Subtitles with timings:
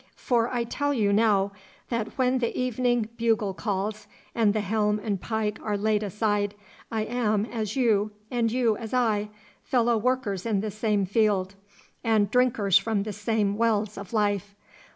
[0.15, 1.51] For I tell you now
[1.89, 6.55] that when the evening bugle calls, and the helm and pike are laid aside,
[6.91, 9.29] I am as you and you as I,
[9.63, 11.53] fellow workers in the same field,
[12.03, 14.55] and drinkers from the same wells of life.